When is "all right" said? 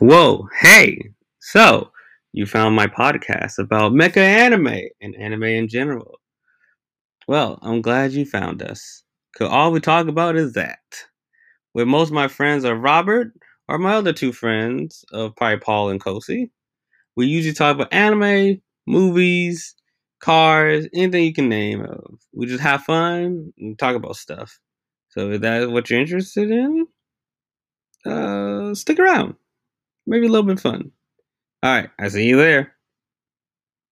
31.62-31.90